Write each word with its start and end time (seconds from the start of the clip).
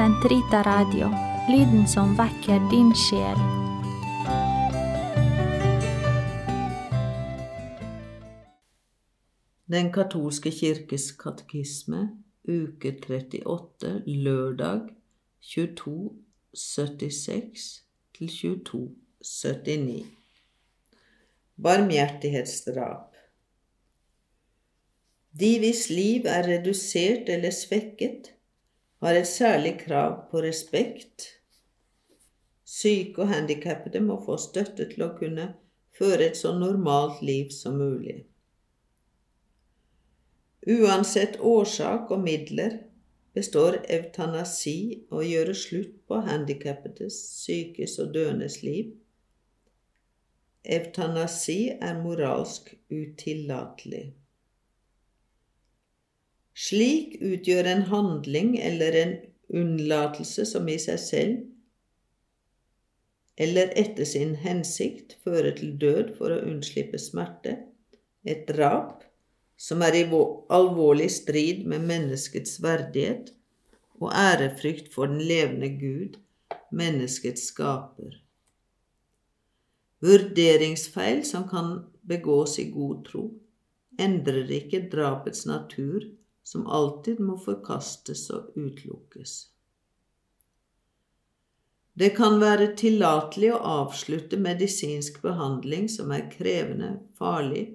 Sentrita 0.00 0.62
Radio, 0.64 1.10
lyden 1.52 1.84
som 1.88 2.16
vekker 2.16 2.70
din 2.70 2.94
sjel. 2.96 3.36
Den 9.68 9.92
katolske 9.92 10.50
kirkes 10.56 11.12
katekisme, 11.20 12.08
uke 12.48 12.96
38, 12.96 14.02
lørdag 14.24 14.80
2276 15.52 17.84
til 18.16 18.28
2279. 18.40 20.08
Barmhjertighetsdrap. 21.60 23.12
De 25.40 25.58
hvis 25.60 25.90
liv 25.92 26.24
er 26.24 26.42
redusert 26.56 27.28
eller 27.28 27.52
svekket, 27.52 28.39
har 29.00 29.16
et 29.16 29.28
særlig 29.28 29.78
krav 29.80 30.16
på 30.30 30.42
respekt. 30.44 31.28
Syke 32.64 33.24
og 33.24 33.32
handikappede 33.32 34.00
må 34.04 34.20
få 34.24 34.36
støtte 34.38 34.86
til 34.92 35.06
å 35.06 35.14
kunne 35.16 35.48
føre 35.98 36.28
et 36.30 36.38
så 36.38 36.52
normalt 36.56 37.22
liv 37.24 37.50
som 37.54 37.80
mulig. 37.80 38.20
Uansett 40.68 41.40
årsak 41.40 42.12
og 42.12 42.20
midler 42.20 42.76
består 43.34 43.78
eutanasi 43.88 45.06
å 45.10 45.22
gjøre 45.24 45.54
slutt 45.56 45.94
på 46.08 46.20
handikappedes, 46.26 47.16
sykes 47.40 47.96
og 48.02 48.12
døendes 48.14 48.60
liv. 48.66 48.92
Eutanasi 50.60 51.70
er 51.80 51.96
moralsk 52.02 52.74
utillatelig. 52.92 54.10
Slik 56.60 57.16
utgjør 57.24 57.68
en 57.70 57.86
handling 57.88 58.56
eller 58.60 58.96
en 59.02 59.14
unnlatelse 59.60 60.44
som 60.48 60.68
i 60.68 60.76
seg 60.82 61.00
selv 61.00 61.38
eller 63.40 63.70
etter 63.80 64.04
sin 64.04 64.34
hensikt 64.42 65.14
fører 65.24 65.54
til 65.56 65.72
død 65.80 66.10
for 66.18 66.34
å 66.34 66.42
unnslippe 66.44 66.98
smerte, 67.00 67.54
et 68.28 68.42
drap 68.50 69.06
som 69.60 69.80
er 69.86 69.96
i 69.96 70.02
alvorlig 70.56 71.08
strid 71.14 71.62
med 71.72 71.86
menneskets 71.88 72.58
verdighet 72.60 73.32
og 74.00 74.12
ærefrykt 74.12 74.92
for 74.92 75.08
den 75.08 75.22
levende 75.24 75.70
Gud, 75.80 76.18
menneskets 76.72 77.48
skaper. 77.54 78.18
Vurderingsfeil 80.04 81.24
som 81.28 81.48
kan 81.48 81.72
begås 82.08 82.58
i 82.60 82.68
god 82.72 83.04
tro, 83.08 83.26
endrer 84.00 84.52
ikke 84.60 84.84
drapets 84.92 85.46
natur 85.48 86.04
som 86.50 86.66
alltid 86.66 87.20
må 87.22 87.36
forkastes 87.38 88.24
og 88.34 88.56
utelukkes. 88.58 89.34
Det 92.00 92.08
kan 92.16 92.40
være 92.40 92.72
tillatelig 92.80 93.52
å 93.54 93.60
avslutte 93.84 94.38
medisinsk 94.40 95.20
behandling 95.22 95.86
som 95.92 96.10
er 96.16 96.30
krevende, 96.32 96.94
farlig, 97.18 97.68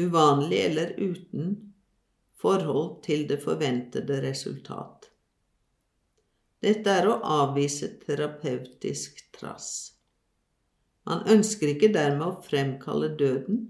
uvanlig 0.00 0.58
eller 0.66 0.92
uten 0.98 1.54
forhold 2.42 2.98
til 3.06 3.24
det 3.30 3.40
forventede 3.44 4.20
resultat. 4.26 5.08
Dette 6.60 6.98
er 7.00 7.08
å 7.08 7.20
avvise 7.22 7.92
terapeutisk 8.02 9.22
trass. 9.38 9.70
Man 11.08 11.24
ønsker 11.30 11.72
ikke 11.72 11.92
dermed 11.94 12.26
å 12.26 12.44
fremkalle 12.44 13.14
døden, 13.16 13.64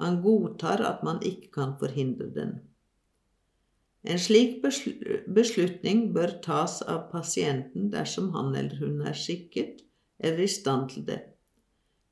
man 0.00 0.22
godtar 0.24 0.82
at 0.88 1.06
man 1.06 1.20
ikke 1.22 1.52
kan 1.60 1.76
forhindre 1.78 2.32
den. 2.34 2.56
En 4.02 4.18
slik 4.18 4.62
beslutning 5.34 6.08
bør 6.14 6.38
tas 6.42 6.80
av 6.82 7.04
pasienten 7.12 7.90
dersom 7.92 8.32
han 8.34 8.54
eller 8.58 8.80
hun 8.82 9.04
er 9.06 9.14
skikket 9.14 9.84
eller 10.18 10.42
i 10.42 10.48
stand 10.50 10.88
til 10.90 11.04
det, 11.06 11.20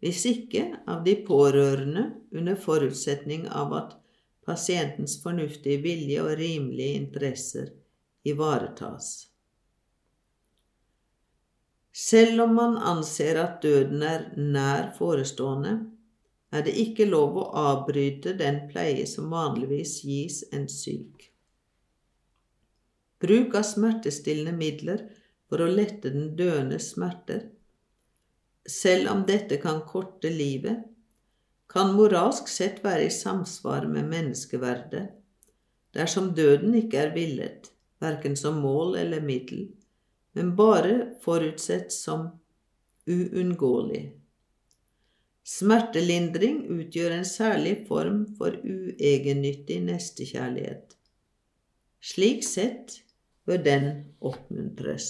hvis 0.02 0.22
ikke 0.30 0.62
av 0.86 1.02
de 1.06 1.16
pårørende 1.26 2.04
under 2.30 2.58
forutsetning 2.58 3.48
av 3.50 3.74
at 3.78 3.96
pasientens 4.46 5.16
fornuftige 5.22 5.82
vilje 5.82 6.22
og 6.22 6.36
rimelige 6.38 7.00
interesser 7.00 7.72
ivaretas. 8.26 9.10
Selv 11.90 12.44
om 12.46 12.54
man 12.54 12.76
anser 12.78 13.38
at 13.42 13.58
døden 13.62 14.02
er 14.06 14.28
nær 14.38 14.92
forestående, 14.98 15.74
er 16.54 16.62
det 16.66 16.76
ikke 16.78 17.06
lov 17.10 17.36
å 17.38 17.48
avbryte 17.64 18.36
den 18.38 18.62
pleie 18.70 19.06
som 19.10 19.30
vanligvis 19.30 19.98
gis 20.06 20.40
en 20.54 20.68
syk. 20.70 21.29
Bruk 23.20 23.54
av 23.54 23.66
smertestillende 23.68 24.52
midler 24.56 25.02
for 25.50 25.60
å 25.60 25.68
lette 25.68 26.12
den 26.12 26.32
døendes 26.38 26.92
smerter. 26.94 27.48
Selv 28.64 29.10
om 29.12 29.24
dette 29.28 29.58
kan 29.60 29.82
korte 29.88 30.30
livet, 30.32 30.86
kan 31.70 31.92
moralsk 31.94 32.48
sett 32.50 32.80
være 32.84 33.06
i 33.06 33.14
samsvar 33.14 33.86
med 33.90 34.08
menneskeverdet 34.10 35.06
dersom 35.94 36.30
døden 36.34 36.74
ikke 36.78 37.04
er 37.04 37.12
villet, 37.14 37.68
verken 38.02 38.36
som 38.38 38.60
mål 38.62 38.96
eller 39.00 39.22
middel, 39.22 39.68
men 40.38 40.54
bare 40.58 41.16
forutsett 41.24 41.92
som 41.92 42.28
uunngåelig. 43.10 44.04
Smertelindring 45.50 46.62
utgjør 46.70 47.16
en 47.16 47.26
særlig 47.26 47.74
form 47.88 48.22
for 48.38 48.54
uegennyttig 48.62 49.80
nestekjærlighet. 49.88 50.94
Slik 52.00 52.44
sett 52.46 53.00
bør 53.50 53.62
den 53.66 53.86
oppmuntres. 54.20 55.06